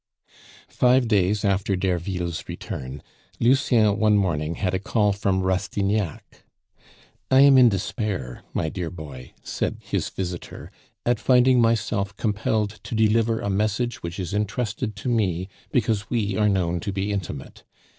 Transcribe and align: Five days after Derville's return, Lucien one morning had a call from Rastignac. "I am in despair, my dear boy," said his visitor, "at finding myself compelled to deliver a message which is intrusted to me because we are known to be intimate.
Five 0.71 1.07
days 1.07 1.45
after 1.45 1.75
Derville's 1.75 2.45
return, 2.49 3.03
Lucien 3.39 3.99
one 3.99 4.17
morning 4.17 4.55
had 4.55 4.73
a 4.73 4.79
call 4.79 5.13
from 5.13 5.43
Rastignac. 5.43 6.43
"I 7.29 7.41
am 7.41 7.55
in 7.55 7.69
despair, 7.69 8.41
my 8.51 8.67
dear 8.67 8.89
boy," 8.89 9.33
said 9.43 9.77
his 9.83 10.09
visitor, 10.09 10.71
"at 11.05 11.19
finding 11.19 11.61
myself 11.61 12.17
compelled 12.17 12.79
to 12.81 12.95
deliver 12.95 13.41
a 13.41 13.49
message 13.51 14.01
which 14.01 14.19
is 14.19 14.33
intrusted 14.33 14.95
to 14.95 15.07
me 15.07 15.49
because 15.71 16.09
we 16.09 16.35
are 16.35 16.49
known 16.49 16.79
to 16.79 16.91
be 16.91 17.11
intimate. 17.11 17.63